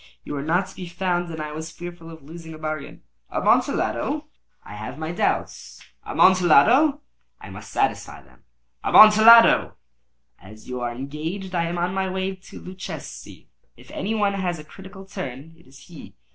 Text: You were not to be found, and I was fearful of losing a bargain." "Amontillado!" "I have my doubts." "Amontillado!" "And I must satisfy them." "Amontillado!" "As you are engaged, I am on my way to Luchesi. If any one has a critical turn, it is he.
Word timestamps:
You 0.23 0.33
were 0.33 0.41
not 0.41 0.65
to 0.65 0.75
be 0.75 0.87
found, 0.87 1.29
and 1.29 1.39
I 1.39 1.51
was 1.51 1.69
fearful 1.69 2.09
of 2.09 2.23
losing 2.23 2.55
a 2.55 2.57
bargain." 2.57 3.03
"Amontillado!" 3.29 4.25
"I 4.63 4.73
have 4.73 4.97
my 4.97 5.11
doubts." 5.11 5.79
"Amontillado!" 6.03 6.83
"And 6.89 7.01
I 7.39 7.49
must 7.51 7.71
satisfy 7.71 8.23
them." 8.23 8.43
"Amontillado!" 8.83 9.75
"As 10.39 10.67
you 10.67 10.81
are 10.81 10.91
engaged, 10.91 11.53
I 11.53 11.65
am 11.65 11.77
on 11.77 11.93
my 11.93 12.09
way 12.09 12.35
to 12.35 12.59
Luchesi. 12.59 13.45
If 13.77 13.91
any 13.91 14.15
one 14.15 14.33
has 14.33 14.57
a 14.57 14.63
critical 14.63 15.05
turn, 15.05 15.53
it 15.55 15.67
is 15.67 15.77
he. 15.85 16.15